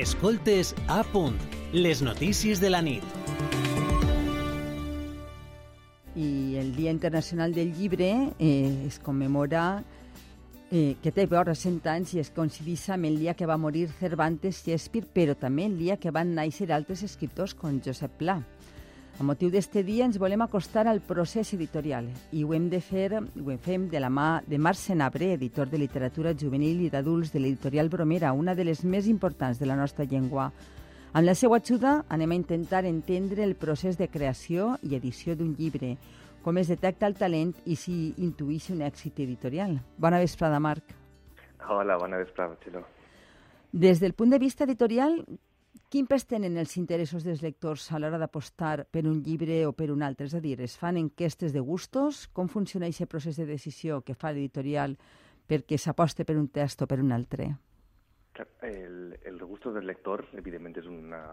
Escoltes 0.00 0.70
a 0.88 1.02
punt, 1.04 1.34
les 1.74 2.00
notícies 2.00 2.56
de 2.56 2.70
la 2.70 2.78
nit. 2.80 3.04
I 6.16 6.56
el 6.56 6.70
Dia 6.72 6.88
Internacional 6.94 7.52
del 7.52 7.74
Llibre 7.76 8.08
eh, 8.38 8.86
es 8.86 8.96
commemora 8.98 9.84
eh, 10.70 10.96
que 11.02 11.12
té 11.12 11.26
vora 11.28 11.52
100 11.52 11.90
anys 11.92 12.14
i 12.16 12.22
es 12.24 12.32
coincideix 12.32 12.86
amb 12.96 13.10
el 13.10 13.18
dia 13.20 13.36
que 13.36 13.44
va 13.44 13.58
morir 13.60 13.90
Cervantes 13.98 14.62
Shakespeare, 14.64 15.04
però 15.04 15.36
també 15.36 15.68
el 15.68 15.76
dia 15.76 15.98
que 16.00 16.14
van 16.16 16.32
néixer 16.32 16.70
altres 16.72 17.04
escriptors 17.04 17.52
com 17.52 17.76
Josep 17.84 18.16
Pla. 18.22 18.38
A 19.20 19.22
motiu 19.22 19.50
d'este 19.52 19.82
dia 19.84 20.06
ens 20.08 20.16
volem 20.16 20.40
acostar 20.40 20.86
al 20.88 21.02
procés 21.04 21.50
editorial 21.52 22.06
i 22.32 22.40
ho 22.40 22.54
hem 22.56 22.70
de 22.72 22.78
fer, 22.80 23.18
ho 23.20 23.56
fem 23.60 23.82
de 23.92 24.00
la 24.00 24.08
mà 24.08 24.28
de 24.48 24.56
Marc 24.56 24.78
Senabre, 24.80 25.34
editor 25.34 25.68
de 25.68 25.76
literatura 25.76 26.32
juvenil 26.32 26.80
i 26.80 26.88
d'adults 26.88 27.28
de 27.34 27.42
l'editorial 27.42 27.90
Bromera, 27.92 28.30
una 28.32 28.54
de 28.56 28.64
les 28.64 28.80
més 28.80 29.10
importants 29.12 29.60
de 29.60 29.68
la 29.68 29.76
nostra 29.76 30.06
llengua. 30.08 30.46
Amb 31.12 31.28
la 31.28 31.34
seva 31.36 31.58
ajuda 31.60 31.98
anem 32.08 32.32
a 32.32 32.38
intentar 32.38 32.86
entendre 32.88 33.44
el 33.44 33.52
procés 33.60 34.00
de 34.00 34.08
creació 34.08 34.78
i 34.88 34.96
edició 34.96 35.36
d'un 35.36 35.52
llibre, 35.58 35.98
com 36.40 36.56
es 36.56 36.72
detecta 36.72 37.04
el 37.04 37.18
talent 37.20 37.52
i 37.66 37.76
si 37.76 38.14
intuïix 38.16 38.70
un 38.72 38.80
èxit 38.88 39.20
editorial. 39.20 39.76
Bona 39.98 40.24
vesprada, 40.24 40.64
Marc. 40.64 40.96
Hola, 41.68 42.00
bona 42.00 42.24
vesprada, 42.24 42.56
Xiló. 42.64 42.86
Des 43.70 44.00
del 44.00 44.16
punt 44.16 44.32
de 44.32 44.40
vista 44.40 44.64
editorial, 44.64 45.20
Quin 45.90 46.06
pes 46.06 46.22
tenen 46.30 46.58
els 46.58 46.76
interessos 46.78 47.24
dels 47.26 47.42
lectors 47.42 47.88
a 47.90 47.98
l'hora 47.98 48.18
d'apostar 48.18 48.86
per 48.90 49.04
un 49.10 49.22
llibre 49.26 49.64
o 49.66 49.72
per 49.74 49.88
un 49.90 50.04
altre? 50.06 50.28
És 50.30 50.36
a 50.38 50.42
dir, 50.42 50.56
es 50.62 50.76
fan 50.78 50.98
enquestes 51.00 51.54
de 51.54 51.62
gustos? 51.66 52.28
Com 52.34 52.50
funciona 52.50 52.86
aquest 52.86 53.10
procés 53.10 53.38
de 53.38 53.46
decisió 53.46 54.00
que 54.06 54.14
fa 54.14 54.30
l'editorial 54.30 54.94
perquè 55.50 55.78
s'aposte 55.78 56.26
per 56.26 56.36
un 56.38 56.46
text 56.54 56.82
o 56.82 56.90
per 56.90 57.00
un 57.02 57.10
altre? 57.10 57.48
El, 58.62 59.16
el 59.26 59.38
gustos 59.42 59.74
del 59.74 59.86
lector, 59.90 60.22
evidentment, 60.38 60.78
és 60.78 60.86
una 60.86 61.24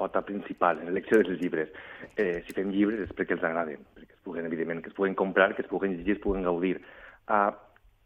pota 0.00 0.22
principal 0.24 0.80
en 0.80 0.88
l'elecció 0.88 1.20
dels 1.20 1.40
llibres. 1.40 1.72
Eh, 2.16 2.40
si 2.46 2.56
fem 2.56 2.72
llibres 2.72 3.04
és 3.04 3.12
perquè 3.16 3.36
els 3.36 3.44
agraden, 3.44 3.84
perquè 3.96 4.16
es 4.16 4.24
puguen, 4.24 4.48
evidentment, 4.48 4.80
que 4.84 4.92
es 4.92 4.96
puguen 4.96 5.16
comprar, 5.18 5.52
que 5.54 5.64
es 5.66 5.68
puguen 5.68 5.96
llegir, 5.96 6.16
es 6.16 6.24
puguen 6.24 6.48
gaudir. 6.48 6.78
Uh, 7.28 7.52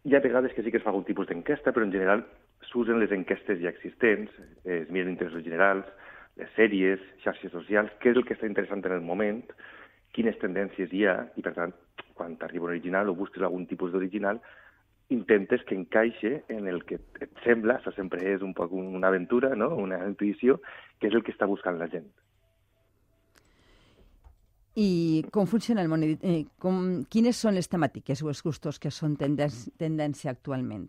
hi 0.05 0.15
ha 0.15 0.25
vegades 0.25 0.53
que 0.53 0.67
sí 0.67 0.75
que 0.75 0.83
es 0.83 0.85
fa 0.85 0.91
algun 0.91 1.07
tipus 1.07 1.31
d'enquesta, 1.31 1.73
però 1.73 1.87
en 1.87 1.95
general 1.95 2.27
s'usen 2.75 2.99
les 2.99 3.13
enquestes 3.15 3.61
ja 3.63 3.71
existents, 3.71 4.35
es 4.67 4.91
miren 4.91 5.15
interessos 5.15 5.47
generals, 5.47 5.87
les 6.41 6.51
sèries, 6.59 6.99
xarxes 7.23 7.55
socials, 7.55 7.93
què 8.03 8.11
és 8.11 8.19
el 8.19 8.27
que 8.27 8.35
està 8.35 8.51
interessant 8.51 8.83
en 8.83 8.97
el 8.97 9.07
moment, 9.07 9.41
quines 10.15 10.37
tendències 10.43 10.91
hi 10.93 11.05
ha, 11.07 11.21
i 11.39 11.47
per 11.47 11.55
tant, 11.55 11.75
quan 12.19 12.35
t'arriba 12.39 12.67
un 12.67 12.75
original 12.75 13.11
o 13.11 13.17
busques 13.19 13.43
algun 13.43 13.69
tipus 13.71 13.95
d'original, 13.95 14.41
intentes 15.15 15.63
que 15.69 15.77
encaixe 15.79 16.43
en 16.49 16.67
el 16.67 16.83
que 16.89 16.99
et 17.23 17.43
sembla, 17.45 17.79
això 17.79 17.93
sempre 17.95 18.23
és 18.35 18.43
un 18.43 18.55
poc 18.57 18.73
una 18.75 19.09
aventura, 19.09 19.55
no? 19.55 19.71
una 19.79 20.01
intuïció, 20.09 20.59
que 20.99 21.11
és 21.11 21.15
el 21.15 21.23
que 21.23 21.35
està 21.35 21.47
buscant 21.47 21.79
la 21.79 21.91
gent. 21.93 22.09
I 24.75 25.23
com 25.31 25.47
funciona 25.47 25.85
el 25.85 25.91
món? 25.91 26.03
Eh, 26.03 26.47
com, 26.59 27.05
quines 27.07 27.39
són 27.39 27.55
les 27.55 27.71
temàtiques 27.71 28.25
o 28.25 28.31
els 28.33 28.43
gustos 28.43 28.81
que 28.83 28.91
són 28.91 29.15
tendència 29.15 30.33
actualment? 30.33 30.89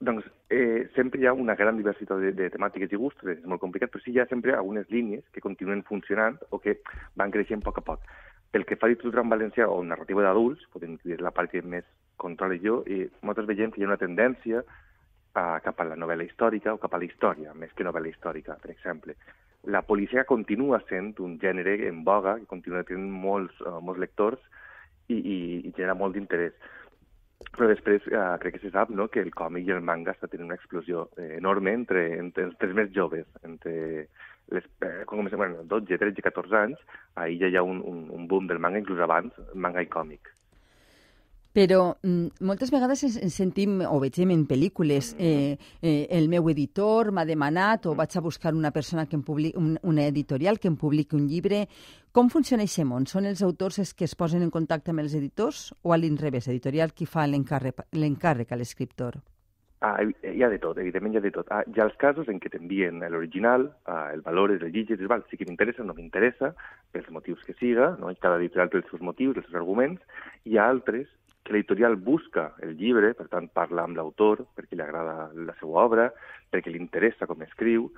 Doncs 0.00 0.24
eh, 0.54 0.90
sempre 0.94 1.20
hi 1.20 1.26
ha 1.26 1.32
una 1.32 1.56
gran 1.58 1.76
diversitat 1.76 2.20
de, 2.22 2.30
de 2.36 2.50
temàtiques 2.54 2.92
i 2.92 3.00
gustos, 3.00 3.30
és 3.32 3.42
molt 3.50 3.62
complicat, 3.62 3.90
però 3.92 4.02
sí 4.04 4.14
hi 4.14 4.20
ha 4.22 4.28
sempre 4.30 4.54
algunes 4.54 4.88
línies 4.94 5.24
que 5.34 5.42
continuen 5.44 5.82
funcionant 5.88 6.38
o 6.50 6.60
que 6.62 6.78
van 7.20 7.34
creixent 7.34 7.64
a 7.64 7.68
poc 7.68 7.82
a 7.82 7.86
poc. 7.90 8.08
Pel 8.54 8.66
que 8.68 8.78
fa 8.78 8.86
a 8.86 8.92
literatura 8.92 9.24
en 9.24 9.32
valencià 9.32 9.66
o 9.68 9.82
narrativa 9.82 10.22
d'adults, 10.22 10.68
podem 10.72 10.96
dir 11.02 11.18
la 11.20 11.34
part 11.34 11.50
que 11.50 11.62
més 11.62 11.86
controla 12.22 12.58
jo, 12.62 12.82
i 12.86 13.02
nosaltres 13.20 13.50
veiem 13.50 13.74
que 13.74 13.82
hi 13.82 13.86
ha 13.86 13.90
una 13.90 14.00
tendència 14.00 14.62
a, 15.34 15.60
cap 15.64 15.80
a 15.80 15.88
la 15.90 15.98
novel·la 15.98 16.28
històrica 16.28 16.74
o 16.74 16.78
cap 16.82 16.94
a 16.94 17.00
la 17.02 17.08
història, 17.08 17.54
més 17.58 17.74
que 17.74 17.86
novel·la 17.86 18.12
històrica, 18.12 18.58
per 18.62 18.70
exemple. 18.70 19.16
La 19.74 19.82
policia 19.82 20.26
continua 20.28 20.82
sent 20.90 21.14
un 21.24 21.38
gènere 21.42 21.80
en 21.88 22.04
boga, 22.04 22.36
que 22.38 22.46
continua 22.46 22.84
tenint 22.86 23.10
molts, 23.10 23.58
uh, 23.64 23.80
molts 23.80 24.00
lectors 24.02 24.40
i, 25.08 25.16
i, 25.16 25.36
i 25.64 25.72
genera 25.72 25.96
molt 25.98 26.14
d'interès 26.14 26.54
però 27.54 27.68
després 27.70 28.04
eh, 28.10 28.22
crec 28.42 28.56
que 28.56 28.62
se 28.64 28.72
sap 28.74 28.90
no, 28.90 29.08
que 29.12 29.22
el 29.22 29.32
còmic 29.34 29.68
i 29.68 29.74
el 29.74 29.82
manga 29.86 30.14
està 30.14 30.28
tenint 30.30 30.48
una 30.50 30.58
explosió 30.58 31.08
eh, 31.18 31.34
enorme 31.38 31.74
entre, 31.78 32.04
entre, 32.18 32.48
els 32.50 32.76
més 32.78 32.90
joves, 32.94 33.26
entre 33.46 33.74
les, 34.52 34.66
eh, 34.84 35.02
com 35.06 35.18
comencem, 35.18 35.40
bueno, 35.40 35.62
12, 35.70 35.98
13, 36.02 36.24
14 36.24 36.60
anys, 36.60 36.86
ahir 37.20 37.40
ja 37.42 37.50
hi 37.52 37.58
ha 37.58 37.66
un, 37.66 37.82
un, 37.90 38.06
un 38.14 38.26
boom 38.30 38.48
del 38.50 38.62
manga, 38.62 38.82
inclús 38.82 39.02
abans, 39.04 39.38
manga 39.54 39.84
i 39.84 39.90
còmic. 39.90 40.32
Però 41.54 41.94
mm, 42.02 42.42
moltes 42.42 42.72
vegades 42.74 43.04
ens, 43.06 43.18
sentim, 43.30 43.76
o 43.86 44.00
vegem 44.02 44.32
en 44.34 44.40
pel·lícules, 44.50 45.12
eh, 45.22 45.54
eh, 45.80 46.06
el 46.10 46.26
meu 46.32 46.48
editor 46.50 47.12
m'ha 47.14 47.22
demanat 47.28 47.86
o 47.86 47.92
mm. 47.92 47.98
vaig 48.00 48.16
a 48.18 48.22
buscar 48.24 48.52
una 48.58 48.72
persona 48.74 49.04
que 49.06 49.14
em 49.14 49.22
publiqui, 49.22 49.54
un, 49.60 49.76
una 49.86 50.08
editorial 50.10 50.58
que 50.58 50.66
em 50.66 50.74
publiqui 50.74 51.14
un 51.14 51.28
llibre. 51.30 51.68
Com 52.10 52.26
funciona 52.32 52.66
aquest 52.66 52.88
món? 52.90 53.06
Són 53.06 53.30
els 53.30 53.44
autors 53.46 53.78
els 53.78 53.94
que 53.94 54.08
es 54.08 54.16
posen 54.18 54.42
en 54.42 54.50
contacte 54.50 54.90
amb 54.90 55.04
els 55.04 55.14
editors 55.14 55.68
o 55.82 55.94
a 55.94 56.00
l'inrevés, 56.00 56.50
editorial 56.50 56.90
qui 56.90 57.06
fa 57.06 57.28
l'encàrrec 57.30 58.50
a 58.50 58.58
l'escriptor? 58.58 59.22
Ah, 59.84 59.98
hi 60.02 60.42
ha 60.42 60.48
de 60.48 60.58
tot, 60.58 60.78
evidentment 60.80 61.14
hi 61.14 61.18
ha 61.20 61.22
de 61.22 61.30
tot. 61.30 61.50
Ah, 61.54 61.62
hi 61.68 61.78
ha 61.78 61.86
els 61.86 61.98
casos 62.00 62.26
en 62.32 62.38
què 62.42 62.50
t'envien 62.50 62.98
l'original, 63.12 63.68
ah, 63.86 64.08
el 64.14 64.26
valor, 64.26 64.50
el 64.50 64.70
llitges, 64.72 65.02
val, 65.06 65.22
sí 65.30 65.38
que 65.38 65.46
m'interessa, 65.46 65.86
no 65.86 65.94
m'interessa, 65.94 66.54
pels 66.90 67.10
motius 67.14 67.42
que 67.46 67.54
siga, 67.60 67.92
no? 68.00 68.10
cada 68.18 68.40
editorial 68.40 68.72
té 68.72 68.80
els 68.80 68.88
seus 68.90 69.04
motius, 69.04 69.36
els 69.36 69.46
seus 69.46 69.60
arguments. 69.60 70.00
Hi 70.48 70.58
ha 70.58 70.70
altres 70.72 71.06
que 71.44 71.52
l'editorial 71.52 71.96
busca 72.00 72.52
el 72.64 72.74
llibre, 72.80 73.12
per 73.14 73.28
tant 73.28 73.50
parla 73.52 73.84
amb 73.84 73.98
l'autor 73.98 74.46
perquè 74.56 74.78
li 74.78 74.84
agrada 74.84 75.28
la 75.34 75.54
seva 75.60 75.84
obra, 75.84 76.08
perquè 76.50 76.72
li 76.72 76.80
interessa 76.80 77.28
com 77.28 77.44
escriu, 77.44 77.90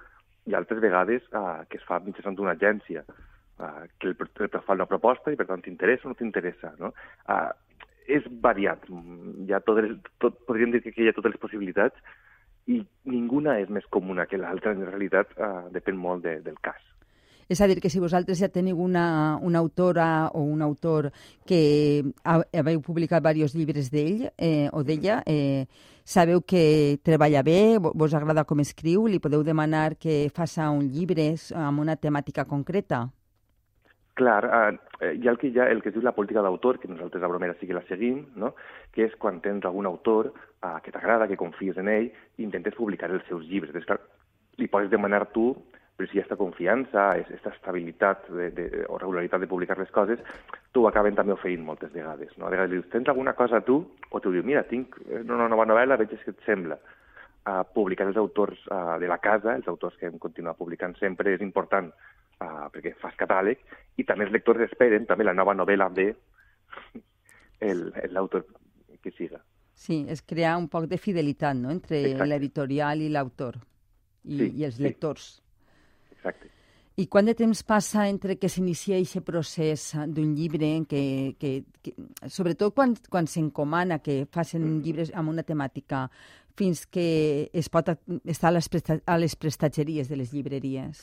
i 0.47 0.55
altres 0.55 0.83
vegades 0.83 1.23
eh, 1.31 1.63
que 1.71 1.79
es 1.81 1.87
fa 1.87 2.01
mitjançant 2.03 2.39
una 2.43 2.57
agència, 2.59 3.05
eh, 3.07 3.87
que 3.99 4.11
el, 4.11 4.17
el 4.19 4.51
fa 4.59 4.77
una 4.79 4.89
proposta 4.91 5.33
i 5.33 5.39
per 5.39 5.47
tant 5.49 5.63
t'interessa 5.63 6.09
o 6.09 6.13
no 6.13 6.19
t'interessa. 6.19 6.75
No? 6.83 6.93
Eh, 7.31 7.51
és 8.19 8.27
variat, 8.43 8.87
ha 8.87 9.63
tot, 9.67 10.11
tot, 10.23 10.43
podríem 10.47 10.75
dir 10.75 10.83
que 10.85 10.95
hi 11.03 11.11
ha 11.11 11.17
totes 11.17 11.35
les 11.35 11.43
possibilitats 11.43 11.99
i 12.71 12.81
ninguna 13.07 13.57
és 13.63 13.71
més 13.71 13.87
comuna 13.95 14.27
que 14.31 14.39
l'altra, 14.39 14.75
en 14.75 14.87
realitat 14.87 15.35
eh, 15.39 15.55
depèn 15.75 15.99
molt 15.99 16.27
de, 16.27 16.39
del 16.47 16.59
cas. 16.63 16.83
És 17.49 17.61
a 17.61 17.69
dir, 17.71 17.79
que 17.81 17.91
si 17.91 18.01
vosaltres 18.03 18.41
ja 18.43 18.49
teniu 18.51 18.81
una, 18.83 19.39
una 19.43 19.61
autora 19.63 20.29
o 20.35 20.43
un 20.43 20.63
autor 20.67 21.13
que 21.47 22.03
haveu 22.27 22.81
publicat 22.83 23.23
diversos 23.23 23.55
llibres 23.55 23.91
d'ell 23.93 24.27
eh, 24.37 24.67
o 24.73 24.83
d'ella, 24.83 25.21
eh, 25.27 25.67
sabeu 26.03 26.43
que 26.43 26.99
treballa 27.07 27.45
bé, 27.47 27.79
vos 27.79 28.15
agrada 28.15 28.45
com 28.45 28.63
escriu, 28.63 29.07
li 29.07 29.23
podeu 29.23 29.45
demanar 29.47 29.95
que 29.95 30.27
faça 30.35 30.71
un 30.71 30.91
llibre 30.91 31.35
amb 31.55 31.87
una 31.87 31.95
temàtica 31.95 32.47
concreta? 32.51 33.07
Clar, 34.17 34.43
eh, 34.99 35.13
hi 35.15 35.29
ha 35.29 35.31
el 35.31 35.39
que, 35.39 35.53
hi 35.53 35.59
ha, 35.61 35.69
el 35.71 35.83
que 35.85 35.91
es 35.91 35.95
diu 35.95 36.03
la 36.03 36.15
política 36.17 36.43
d'autor, 36.43 36.81
que 36.81 36.89
nosaltres 36.89 37.23
a 37.23 37.29
Bromera 37.29 37.55
sí 37.61 37.67
que 37.69 37.77
la 37.77 37.85
seguim, 37.87 38.25
no? 38.35 38.55
que 38.91 39.05
és 39.05 39.15
quan 39.21 39.43
tens 39.45 39.67
algun 39.69 39.87
autor 39.87 40.33
eh, 40.33 40.79
que 40.83 40.91
t'agrada, 40.91 41.29
que 41.29 41.39
confies 41.39 41.77
en 41.79 41.91
ell, 41.93 42.09
intentes 42.43 42.75
publicar 42.75 43.13
els 43.13 43.27
seus 43.29 43.45
llibres. 43.47 43.75
Des, 43.77 43.85
clar, 43.85 44.01
li 44.57 44.71
pots 44.73 44.89
demanar 44.91 45.27
tu 45.35 45.51
però 45.97 46.09
si 46.09 46.19
hi 46.19 46.21
ha 46.21 46.25
aquesta 46.27 46.37
confiança, 46.37 47.07
aquesta 47.15 47.55
estabilitat 47.55 48.27
de, 48.29 48.51
de, 48.53 48.67
o 48.93 48.99
regularitat 49.01 49.41
de 49.41 49.49
publicar 49.49 49.79
les 49.81 49.91
coses, 49.95 50.21
t'ho 50.73 50.85
acaben 50.89 51.17
també 51.17 51.33
oferint 51.33 51.65
moltes 51.65 51.93
vegades. 51.95 52.35
No? 52.37 52.47
A 52.47 52.53
vegades 52.53 52.75
dius, 52.75 52.91
tens 52.93 53.09
alguna 53.09 53.33
cosa 53.39 53.63
tu? 53.65 53.79
O 54.11 54.21
t'ho 54.21 54.33
diu, 54.35 54.45
mira, 54.45 54.67
tinc 54.69 54.99
una 55.23 55.49
nova 55.49 55.65
novel·la, 55.69 55.97
veig 55.97 56.13
què 56.13 56.35
et 56.35 56.45
sembla. 56.45 56.77
Uh, 57.47 57.63
publicar 57.73 58.09
els 58.11 58.19
autors 58.19 58.59
uh, 58.75 58.99
de 59.01 59.09
la 59.09 59.21
casa, 59.23 59.55
els 59.55 59.69
autors 59.71 59.95
que 59.97 60.09
hem 60.11 60.19
continuat 60.19 60.59
publicant 60.59 60.97
sempre, 60.99 61.33
és 61.33 61.45
important 61.45 61.89
uh, 61.95 62.67
perquè 62.75 62.97
fas 63.01 63.15
catàleg, 63.17 63.63
i 63.97 64.05
també 64.05 64.27
els 64.27 64.35
lectors 64.35 64.65
esperen 64.67 65.07
també 65.07 65.25
la 65.25 65.37
nova 65.37 65.55
novel·la 65.55 65.89
de 65.95 66.11
l'autor 68.11 68.45
que 69.03 69.15
siga. 69.15 69.41
Sí, 69.77 70.03
és 70.11 70.25
crear 70.27 70.57
un 70.59 70.69
poc 70.73 70.91
de 70.91 70.99
fidelitat 70.99 71.57
no? 71.57 71.71
entre 71.71 72.27
l'editorial 72.27 73.05
i 73.05 73.11
l'autor 73.13 73.61
i, 74.25 74.39
sí, 74.41 74.53
i 74.59 74.69
els 74.69 74.81
lectors. 74.83 75.27
Sí. 75.37 75.46
I 76.97 77.05
quant 77.13 77.27
de 77.29 77.35
temps 77.37 77.61
passa 77.69 78.07
entre 78.09 78.39
que 78.41 78.49
s'inicia 78.49 78.97
aquest 78.97 79.21
procés 79.27 79.91
d'un 80.17 80.31
llibre, 80.33 80.71
que, 80.89 81.03
que, 81.37 81.51
que, 81.85 81.93
sobretot 82.33 82.73
quan, 82.73 82.95
quan 83.13 83.29
s'encomana 83.29 83.99
que 84.01 84.23
facin 84.33 84.79
llibres 84.81 85.13
amb 85.13 85.29
una 85.35 85.45
temàtica, 85.45 86.07
fins 86.57 86.87
que 86.89 87.51
es 87.53 87.69
pot 87.69 87.91
estar 88.25 88.49
a 88.49 88.55
les, 88.57 88.69
presta, 88.73 88.97
a 89.05 89.19
les 89.21 89.37
prestatgeries 89.37 90.09
de 90.09 90.17
les 90.17 90.33
llibreries? 90.33 91.03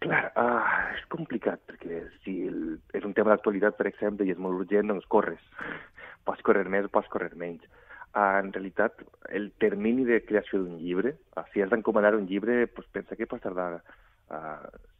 Clar, 0.00 0.22
uh, 0.32 0.64
és 0.96 1.04
complicat, 1.12 1.60
perquè 1.68 2.00
si 2.24 2.38
el, 2.48 2.78
és 2.96 3.04
un 3.04 3.12
tema 3.12 3.34
d'actualitat, 3.34 3.76
per 3.76 3.90
exemple, 3.92 4.24
i 4.24 4.32
és 4.32 4.40
molt 4.40 4.64
urgent, 4.64 4.88
doncs 4.94 5.04
corres. 5.12 5.44
Pots 6.26 6.40
córrer 6.40 6.64
més 6.72 6.88
pots 6.88 7.12
córrer 7.12 7.34
menys. 7.36 7.68
Uh, 8.16 8.40
en 8.40 8.48
realitat, 8.56 9.04
el 9.28 9.50
termini 9.60 10.08
de 10.08 10.22
creació 10.24 10.64
d'un 10.64 10.80
llibre, 10.80 11.18
uh, 11.36 11.44
si 11.52 11.60
has 11.60 11.68
d'encomanar 11.68 12.16
un 12.16 12.24
llibre, 12.32 12.62
pues, 12.72 12.88
pensa 12.96 13.16
que 13.16 13.28
pot 13.28 13.44
tardar 13.44 13.82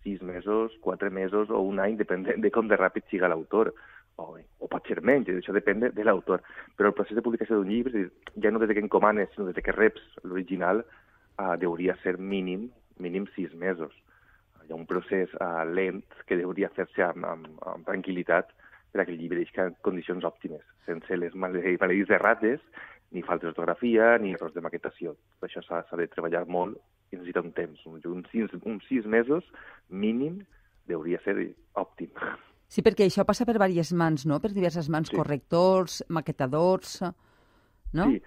sis 0.06 0.22
mesos, 0.22 0.72
quatre 0.80 1.10
mesos 1.10 1.50
o 1.50 1.60
un 1.66 1.80
any, 1.82 1.96
depèn 1.98 2.22
de, 2.26 2.36
de 2.42 2.50
com 2.54 2.68
de 2.70 2.78
ràpid 2.78 3.08
siga 3.10 3.30
l'autor, 3.32 3.72
o, 4.22 4.30
o 4.36 4.68
pot 4.72 4.86
ser 4.88 5.02
menys, 5.04 5.28
això 5.34 5.52
depèn 5.52 5.82
de, 5.82 5.90
de 5.96 6.06
l'autor. 6.06 6.44
Però 6.78 6.92
el 6.92 6.96
procés 6.96 7.18
de 7.18 7.24
publicació 7.26 7.58
d'un 7.58 7.72
llibre, 7.72 8.06
ja 8.42 8.52
no 8.52 8.62
des 8.62 8.72
que 8.72 8.84
encomanes, 8.84 9.32
sinó 9.34 9.50
des 9.50 9.64
que 9.64 9.74
reps 9.74 10.04
l'original, 10.24 10.84
uh, 11.36 11.54
hauria 11.56 11.98
ser 12.02 12.16
mínim 12.18 12.70
mínim 12.98 13.26
sis 13.34 13.54
mesos. 13.54 13.92
Hi 14.64 14.72
ha 14.72 14.78
un 14.78 14.86
procés 14.88 15.32
uh, 15.40 15.64
lent 15.68 16.04
que 16.26 16.38
hauria 16.42 16.70
fer-se 16.76 17.04
amb, 17.04 17.26
amb, 17.28 17.48
amb 17.74 17.86
tranquil·litat 17.86 18.50
per 18.92 19.02
a 19.02 19.04
que 19.04 19.12
el 19.14 19.20
llibre 19.20 19.42
deixi 19.42 19.60
en 19.62 19.76
condicions 19.86 20.24
òptimes, 20.24 20.64
sense 20.86 21.18
les 21.18 21.34
maledits 21.36 22.14
errates, 22.18 22.62
ni 23.12 23.22
faltes 23.22 23.50
d'ortografia, 23.50 24.16
ni 24.18 24.32
errors 24.34 24.54
de 24.54 24.64
maquetació. 24.64 25.14
Això 25.46 25.62
s'ha 25.62 25.84
de 26.00 26.08
treballar 26.10 26.46
molt 26.50 26.80
i 27.10 27.16
necessita 27.16 27.44
un 27.44 27.52
temps. 27.56 27.84
Uns 27.86 28.30
sis, 28.32 28.52
uns 28.62 28.86
sis 28.90 29.06
mesos 29.06 29.46
mínim 29.88 30.42
hauria 30.94 31.18
ser 31.24 31.36
òptim. 31.74 32.10
Sí, 32.70 32.82
perquè 32.82 33.06
això 33.06 33.24
passa 33.26 33.46
per 33.46 33.56
diverses 33.56 33.92
mans, 33.94 34.26
no? 34.26 34.40
Per 34.42 34.52
diverses 34.54 34.88
mans, 34.90 35.10
sí. 35.10 35.16
correctors, 35.16 36.02
maquetadors, 36.10 36.98
no? 37.94 38.08
Sí, 38.10 38.20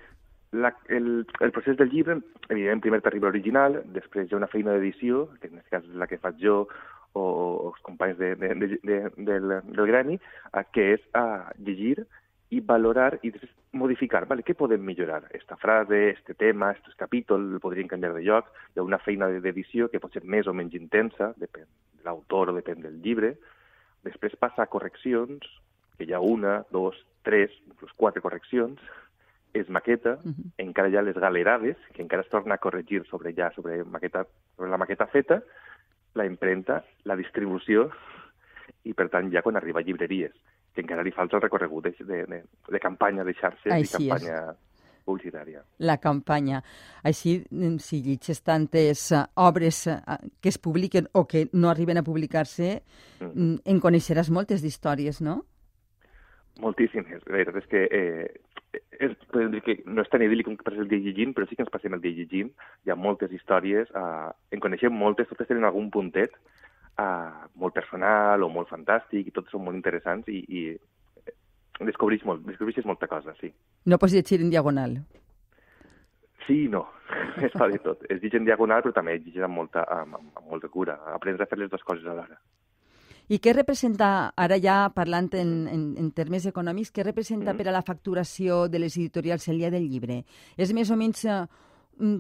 la, 0.52 0.72
el, 0.88 1.28
el 1.40 1.52
procés 1.52 1.78
del 1.78 1.92
llibre, 1.92 2.20
evidentment, 2.48 2.84
primer 2.86 3.02
t'arriba 3.06 3.30
l'original, 3.30 3.82
després 3.96 4.30
hi 4.30 4.34
ha 4.36 4.40
una 4.40 4.50
feina 4.52 4.74
d'edició, 4.76 5.28
que 5.42 5.52
en 5.52 5.60
aquest 5.60 5.76
cas 5.76 5.90
és 5.90 6.00
la 6.00 6.08
que 6.10 6.22
faig 6.24 6.40
jo, 6.42 6.62
o, 7.14 7.22
o 7.22 7.70
els 7.72 7.84
companys 7.86 8.18
de, 8.20 8.34
de, 8.40 8.54
de, 8.56 8.80
de, 8.86 9.00
del, 9.28 9.54
del 9.68 9.90
gremi, 9.90 10.18
eh, 10.54 10.66
que 10.74 10.88
és 10.96 11.06
a 11.18 11.52
llegir 11.60 11.98
i 12.50 12.60
valorar 12.66 13.20
i 13.22 13.32
modificar, 13.78 14.24
vale, 14.26 14.44
què 14.46 14.56
podem 14.58 14.82
millorar? 14.82 15.28
Esta 15.38 15.56
frase, 15.58 16.10
este 16.10 16.34
tema, 16.34 16.72
este 16.72 16.96
capítol, 16.98 17.46
el 17.54 17.62
podríem 17.62 17.88
canviar 17.88 18.16
de 18.16 18.24
lloc, 18.26 18.50
hi 18.74 18.80
ha 18.82 18.86
una 18.86 18.98
feina 18.98 19.28
d'edició 19.30 19.90
que 19.90 20.02
pot 20.02 20.14
ser 20.14 20.24
més 20.26 20.50
o 20.50 20.56
menys 20.58 20.74
intensa, 20.80 21.34
depèn 21.38 21.68
de 22.00 22.08
l'autor 22.08 22.50
o 22.50 22.58
depèn 22.58 22.82
del 22.82 22.98
llibre, 23.04 23.36
després 24.08 24.38
passa 24.42 24.66
a 24.66 24.72
correccions, 24.72 25.46
que 25.98 26.08
hi 26.08 26.16
ha 26.16 26.24
una, 26.24 26.64
dos, 26.74 26.98
tres, 27.28 27.54
inclús 27.68 27.94
quatre 27.96 28.24
correccions, 28.26 28.82
es 29.54 29.70
maqueta, 29.70 30.18
uh 30.24 30.30
-huh. 30.30 30.52
encara 30.58 30.90
hi 30.90 30.98
ha 30.98 31.02
les 31.02 31.18
galerades, 31.18 31.78
que 31.94 32.02
encara 32.02 32.24
es 32.24 32.30
torna 32.30 32.56
a 32.56 32.64
corregir 32.64 33.06
sobre 33.06 33.34
ja 33.34 33.52
sobre, 33.52 33.84
maqueta, 33.84 34.26
sobre 34.56 34.72
la 34.72 34.78
maqueta 34.78 35.08
feta, 35.08 35.44
la 36.16 36.26
impremta, 36.26 36.84
la 37.04 37.16
distribució, 37.16 37.92
i 38.84 38.94
per 38.94 39.10
tant 39.10 39.32
ja 39.32 39.42
quan 39.42 39.58
arriba 39.58 39.80
a 39.80 39.84
llibreries, 39.84 40.34
que 40.80 40.88
encara 40.88 41.04
li 41.04 41.14
falta 41.16 41.38
el 41.38 41.44
recorregut 41.44 41.90
de, 41.90 42.24
de, 42.26 42.42
de 42.72 42.80
campanya 42.80 43.26
de 43.28 43.36
xarxes 43.36 43.72
Així 43.76 44.06
i 44.06 44.10
campanya 44.10 44.40
és. 44.40 44.58
publicitària. 45.06 45.64
La 45.84 45.98
campanya. 46.00 46.64
Així, 47.04 47.40
si 47.84 48.02
llitges 48.06 48.44
tantes 48.46 49.10
uh, 49.12 49.26
obres 49.36 49.86
uh, 49.92 50.18
que 50.40 50.52
es 50.54 50.58
publiquen 50.58 51.10
o 51.14 51.26
que 51.28 51.48
no 51.54 51.70
arriben 51.70 52.00
a 52.00 52.04
publicar-se, 52.04 52.82
uh 53.20 53.28
-huh. 53.28 53.62
en 53.66 53.80
coneixeràs 53.80 54.30
moltes 54.32 54.62
d'històries, 54.62 55.22
no? 55.22 55.44
Moltíssimes. 56.60 57.24
La 57.28 57.34
veritat 57.34 57.56
és 57.56 57.68
que 57.68 57.88
eh, 57.92 58.28
és, 59.00 59.12
podem 59.32 59.52
dir 59.52 59.62
que 59.62 59.76
no 59.86 60.02
és 60.02 60.10
tan 60.10 60.22
idíl·lic 60.22 60.46
com 60.46 60.58
per 60.58 60.74
el 60.74 60.88
dia 60.88 61.00
llegint, 61.00 61.34
però 61.34 61.48
sí 61.48 61.56
que 61.56 61.64
ens 61.64 61.72
passem 61.72 61.94
el 61.94 62.02
dia 62.02 62.12
llegint. 62.12 62.52
Hi 62.86 62.92
ha 62.92 62.96
moltes 62.96 63.32
històries, 63.32 63.88
eh, 63.96 64.32
en 64.52 64.60
coneixem 64.60 64.94
moltes, 64.94 65.28
totes 65.28 65.48
tenen 65.48 65.64
algun 65.64 65.90
puntet 65.90 66.32
eh, 67.00 67.48
molt 67.56 67.76
personal 67.76 68.44
o 68.44 68.52
molt 68.54 68.70
fantàstic, 68.72 69.28
i 69.28 69.36
totes 69.36 69.56
són 69.56 69.66
molt 69.66 69.80
interessants 69.80 70.28
i, 70.28 70.44
i 70.50 70.62
descobreix, 71.88 72.26
molt, 72.28 72.46
descobreixes 72.48 72.88
molta 72.88 73.08
cosa, 73.08 73.36
sí. 73.40 73.52
No 73.88 73.98
pots 73.98 74.16
llegir 74.16 74.42
en 74.44 74.54
diagonal? 74.54 75.00
Sí 76.48 76.68
no. 76.68 76.88
Es 77.46 77.54
fa 77.56 77.68
de 77.72 77.80
tot. 77.84 78.02
Es 78.10 78.20
llegeix 78.20 78.42
en 78.42 78.48
diagonal, 78.48 78.82
però 78.84 78.94
també 78.96 79.16
es 79.18 79.26
llegeix 79.26 79.46
amb 79.48 79.62
molta, 79.62 79.86
amb, 79.94 80.18
amb 80.20 80.48
molta 80.50 80.70
cura. 80.70 80.98
Aprens 81.14 81.42
a 81.42 81.48
fer 81.50 81.60
les 81.62 81.70
dues 81.72 81.86
coses 81.86 82.06
alhora. 82.06 82.40
I 83.30 83.38
què 83.38 83.54
representa, 83.54 84.34
ara 84.42 84.58
ja 84.58 84.76
parlant 84.90 85.30
en, 85.38 85.52
en, 85.70 85.82
en 86.02 86.08
termes 86.18 86.48
econòmics, 86.50 86.90
què 86.92 87.04
representa 87.06 87.54
mm 87.54 87.56
-hmm. 87.56 87.58
per 87.62 87.68
a 87.70 87.76
la 87.78 87.86
facturació 87.86 88.68
de 88.68 88.80
les 88.80 88.98
editorials 88.98 89.48
el 89.48 89.60
dia 89.60 89.70
del 89.70 89.88
llibre? 89.88 90.24
És 90.58 90.74
més 90.74 90.90
o 90.90 90.96
menys 90.98 91.26
eh, 91.26 91.46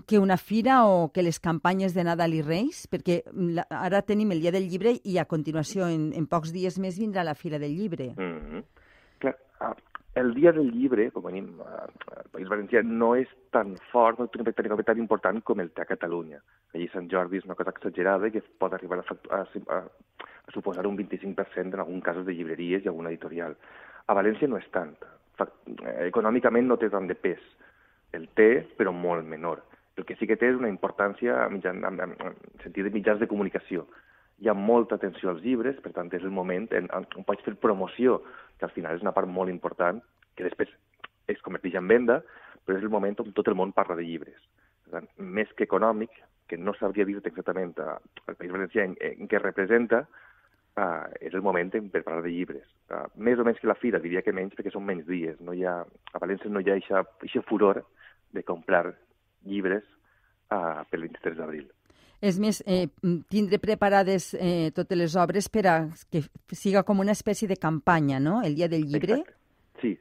que 0.05 0.19
una 0.19 0.37
fira 0.37 0.85
o 0.85 1.11
que 1.13 1.23
les 1.23 1.39
campanyes 1.39 1.93
de 1.93 2.03
Nadal 2.03 2.35
i 2.37 2.41
Reis? 2.41 2.85
Perquè 2.91 3.21
mm, 3.25 3.49
la, 3.57 3.65
ara 3.69 4.01
tenim 4.01 4.31
el 4.31 4.41
dia 4.43 4.53
del 4.55 4.69
llibre 4.69 4.95
i 5.03 5.17
a 5.17 5.25
continuació, 5.25 5.87
en, 5.87 6.11
en 6.13 6.27
pocs 6.27 6.53
dies 6.55 6.79
més, 6.79 6.99
vindrà 6.99 7.23
la 7.23 7.35
fira 7.35 7.59
del 7.59 7.75
llibre. 7.75 8.13
Mm 8.17 8.39
-hmm. 8.39 8.63
Clar, 9.19 9.35
el 10.15 10.33
dia 10.33 10.51
del 10.51 10.71
llibre, 10.71 11.11
com 11.11 11.23
venim 11.23 11.61
al 11.61 12.29
País 12.31 12.47
Valencià, 12.47 12.83
no 12.83 13.15
és 13.15 13.27
tan 13.51 13.77
fort, 13.91 14.19
no 14.19 14.27
té 14.27 14.39
un 14.39 14.83
tan 14.83 14.97
important 14.97 15.43
com 15.43 15.59
el 15.59 15.71
té 15.71 15.81
a 15.81 15.85
Catalunya. 15.85 16.41
Allí 16.73 16.87
Sant 16.87 17.09
Jordi 17.09 17.37
és 17.37 17.45
una 17.45 17.55
cosa 17.55 17.69
exagerada 17.69 18.27
i 18.27 18.31
que 18.31 18.43
pot 18.57 18.73
arribar 18.73 18.99
a, 18.99 19.03
a, 19.35 19.47
a 19.75 19.83
a 20.49 20.51
suposar 20.51 20.87
un 20.87 20.97
25% 20.97 21.73
en 21.73 21.79
alguns 21.79 22.03
casos 22.03 22.25
de 22.25 22.33
llibreries 22.33 22.83
i 22.83 22.87
alguna 22.87 23.09
editorial. 23.09 23.55
A 24.07 24.15
València 24.17 24.49
no 24.49 24.57
és 24.57 24.67
tant. 24.73 24.95
Econòmicament 26.09 26.67
no 26.67 26.77
té 26.81 26.89
tant 26.89 27.07
de 27.07 27.15
pes. 27.15 27.41
El 28.17 28.27
té, 28.33 28.65
però 28.77 28.91
molt 28.91 29.25
menor. 29.29 29.61
El 29.99 30.05
que 30.07 30.15
sí 30.15 30.27
que 30.29 30.37
té 30.39 30.47
és 30.47 30.55
una 30.55 30.69
importància 30.71 31.41
en, 31.49 31.59
en, 31.59 31.81
en, 31.83 32.13
en 32.15 32.37
sentit 32.63 32.85
de 32.87 32.91
mitjans 32.93 33.19
de 33.19 33.27
comunicació. 33.27 33.83
Hi 34.39 34.47
ha 34.47 34.55
molta 34.55 34.95
atenció 34.95 35.33
als 35.33 35.41
llibres, 35.43 35.81
per 35.83 35.91
tant 35.97 36.07
és 36.15 36.23
el 36.23 36.31
moment 36.31 36.69
en, 36.77 36.87
en, 36.95 37.07
on 37.19 37.25
pots 37.27 37.43
fer 37.43 37.57
promoció, 37.59 38.21
que 38.55 38.67
al 38.67 38.71
final 38.71 38.95
és 38.95 39.03
una 39.03 39.11
part 39.17 39.27
molt 39.27 39.51
important, 39.51 39.99
que 40.39 40.47
després 40.47 40.71
es 41.27 41.43
converteix 41.43 41.75
en 41.75 41.91
venda, 41.91 42.21
però 42.63 42.79
és 42.79 42.85
el 42.87 42.93
moment 42.93 43.19
on 43.19 43.35
tot 43.35 43.51
el 43.51 43.57
món 43.59 43.75
parla 43.75 43.97
de 43.99 44.07
llibres. 44.07 44.39
Per 44.85 44.95
tant, 44.95 45.09
més 45.19 45.51
que 45.57 45.67
econòmic, 45.67 46.15
que 46.47 46.57
no 46.57 46.71
sabria 46.79 47.05
dir-te 47.05 47.33
exactament 47.33 47.75
al 47.83 48.39
País 48.39 48.55
Valencià 48.55 48.87
en, 48.87 48.95
en 49.03 49.27
què 49.27 49.43
representa, 49.43 50.05
uh, 50.79 51.11
és 51.19 51.35
el 51.35 51.43
moment 51.43 51.75
per 51.75 52.05
parlar 52.05 52.23
de 52.23 52.31
llibres. 52.31 52.71
Uh, 52.87 53.03
més 53.19 53.43
o 53.43 53.45
menys 53.45 53.59
que 53.59 53.69
la 53.69 53.77
fira, 53.83 53.99
diria 53.99 54.23
que 54.23 54.33
menys 54.33 54.55
perquè 54.55 54.71
són 54.71 54.87
menys 54.87 55.11
dies. 55.11 55.43
No 55.43 55.51
hi 55.51 55.67
ha, 55.67 55.81
a 55.83 56.23
València 56.23 56.55
no 56.55 56.63
hi 56.63 56.71
ha 56.71 56.79
aquest 57.03 57.51
furor 57.51 57.83
de 58.31 58.47
comprar 58.47 58.87
llibres 59.47 59.83
uh, 60.51 60.85
pel 60.89 61.07
23 61.07 61.37
d'abril. 61.39 61.67
És 62.19 62.35
més, 62.35 62.59
eh, 62.67 62.89
tindre 63.31 63.61
preparades 63.63 64.33
eh, 64.35 64.71
totes 64.75 64.97
les 64.99 65.13
obres 65.15 65.47
per 65.47 65.63
a 65.71 65.75
que 66.11 66.19
siga 66.51 66.83
com 66.83 66.99
una 66.99 67.15
espècie 67.15 67.47
de 67.47 67.55
campanya, 67.55 68.19
no?, 68.19 68.41
el 68.43 68.57
dia 68.59 68.67
del 68.67 68.83
llibre. 68.89 69.21
Exacte. 69.21 69.37
Sí, 69.79 69.93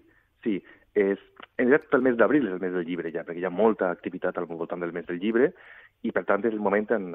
sí. 0.42 0.56
És, 0.98 1.20
en 1.62 1.68
realitat, 1.68 1.94
el 1.94 2.02
mes 2.02 2.16
d'abril 2.18 2.48
és 2.48 2.56
el 2.56 2.64
mes 2.64 2.74
del 2.74 2.88
llibre 2.88 3.12
ja, 3.14 3.22
perquè 3.22 3.38
hi 3.38 3.46
ha 3.46 3.54
molta 3.54 3.92
activitat 3.94 4.38
al 4.38 4.48
voltant 4.50 4.82
del 4.82 4.94
mes 4.96 5.06
del 5.06 5.20
llibre 5.22 5.52
i, 6.02 6.10
per 6.10 6.24
tant, 6.26 6.42
és 6.42 6.56
el 6.56 6.64
moment 6.64 6.90
en 6.96 7.06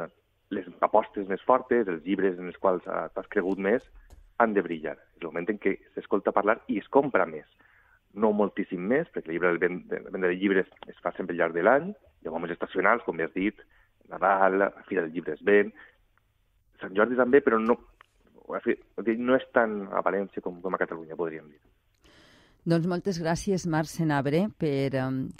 les 0.55 0.69
apostes 0.85 1.27
més 1.27 1.43
fortes, 1.43 1.89
els 1.91 2.05
llibres 2.07 2.39
en 2.39 2.47
els 2.47 2.59
quals 2.63 2.87
uh, 2.87 3.09
t'has 3.11 3.27
cregut 3.33 3.59
més, 3.59 3.83
han 4.39 4.55
de 4.55 4.63
brillar. 4.63 4.95
És 5.17 5.23
el 5.25 5.33
moment 5.33 5.51
en 5.51 5.59
què 5.59 5.75
s'escolta 5.97 6.31
parlar 6.35 6.61
i 6.71 6.79
es 6.79 6.87
compra 6.87 7.27
més. 7.27 7.47
No 8.13 8.31
moltíssim 8.31 8.87
més, 8.87 9.09
perquè 9.11 9.33
el 9.33 9.35
llibre, 9.35 9.53
la 9.57 10.11
venda 10.13 10.29
de 10.29 10.37
llibres 10.37 10.71
es 10.87 10.99
fa 11.03 11.11
sempre 11.17 11.35
al 11.35 11.41
llarg 11.41 11.57
de 11.57 11.67
l'any, 11.67 11.91
hi 12.23 12.29
ha 12.29 12.35
moments 12.35 12.55
estacionals, 12.55 13.03
com 13.05 13.19
ja 13.19 13.27
has 13.27 13.35
dit, 13.35 13.59
Nadal, 14.09 14.59
la 14.59 14.71
Fira 14.87 15.03
del 15.03 15.13
Llibre 15.13 15.35
es 15.35 15.43
ven, 15.43 15.71
Sant 16.83 16.95
Jordi 16.97 17.15
també, 17.15 17.39
però 17.39 17.59
no, 17.61 17.77
no 18.49 19.37
és 19.37 19.45
tan 19.55 19.77
a 19.95 20.01
València 20.03 20.43
com, 20.43 20.59
com 20.61 20.75
a 20.75 20.81
Catalunya, 20.81 21.15
podríem 21.15 21.47
dir. 21.47 21.61
Doncs 22.67 22.87
moltes 22.87 23.19
gràcies, 23.19 23.65
Marc 23.67 23.91
Senabre, 23.91 24.45
per, 24.59 24.91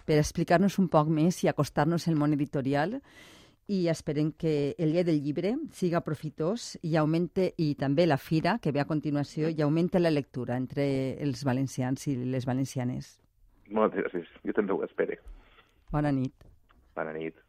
per 0.07 0.17
explicar-nos 0.19 0.75
un 0.79 0.89
poc 0.91 1.11
més 1.11 1.39
i 1.43 1.49
acostar-nos 1.51 2.07
al 2.11 2.19
món 2.19 2.35
editorial 2.35 2.97
i 3.71 3.87
esperem 3.87 4.33
que 4.35 4.75
el 4.75 4.91
dia 4.91 5.05
del 5.07 5.21
llibre 5.23 5.53
siga 5.71 6.03
profitós 6.03 6.73
i 6.83 6.97
augmente, 6.99 7.53
i 7.55 7.73
també 7.79 8.07
la 8.07 8.19
fira, 8.19 8.57
que 8.59 8.75
ve 8.75 8.83
a 8.83 8.87
continuació, 8.89 9.47
i 9.47 9.63
augmente 9.63 10.03
la 10.03 10.11
lectura 10.11 10.59
entre 10.59 10.85
els 11.23 11.45
valencians 11.47 12.07
i 12.11 12.17
les 12.27 12.47
valencianes. 12.47 13.17
Moltes 13.71 14.03
gràcies. 14.03 14.33
Jo 14.43 14.55
també 14.59 14.75
ho 14.75 14.83
espero. 14.83 15.15
Bona 15.95 16.11
nit. 16.11 16.35
Bona 16.95 17.13
nit. 17.13 17.39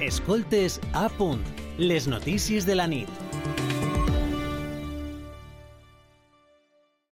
Escoltes 0.00 0.80
a 0.92 1.08
punt, 1.18 1.44
les 1.78 2.08
notícies 2.08 2.64
de 2.68 2.76
la 2.80 2.88
nit. 2.88 3.10